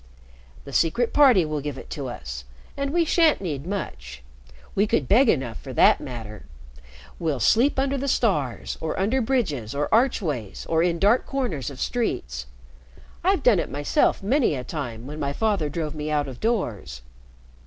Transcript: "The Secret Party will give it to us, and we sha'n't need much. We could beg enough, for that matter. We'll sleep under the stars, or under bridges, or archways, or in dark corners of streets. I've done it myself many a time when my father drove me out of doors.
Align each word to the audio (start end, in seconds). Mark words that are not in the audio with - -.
"The 0.65 0.73
Secret 0.73 1.13
Party 1.13 1.45
will 1.45 1.61
give 1.61 1.77
it 1.77 1.91
to 1.91 2.07
us, 2.07 2.43
and 2.75 2.89
we 2.91 3.05
sha'n't 3.05 3.39
need 3.39 3.67
much. 3.67 4.23
We 4.73 4.87
could 4.87 5.07
beg 5.07 5.29
enough, 5.29 5.59
for 5.61 5.73
that 5.73 6.01
matter. 6.01 6.47
We'll 7.19 7.39
sleep 7.39 7.77
under 7.77 7.99
the 7.99 8.07
stars, 8.07 8.79
or 8.81 8.99
under 8.99 9.21
bridges, 9.21 9.75
or 9.75 9.93
archways, 9.93 10.65
or 10.67 10.81
in 10.81 10.97
dark 10.97 11.27
corners 11.27 11.69
of 11.69 11.79
streets. 11.79 12.47
I've 13.23 13.43
done 13.43 13.59
it 13.59 13.69
myself 13.69 14.23
many 14.23 14.55
a 14.55 14.63
time 14.63 15.05
when 15.05 15.19
my 15.19 15.33
father 15.33 15.69
drove 15.69 15.93
me 15.93 16.09
out 16.09 16.27
of 16.27 16.39
doors. 16.39 17.03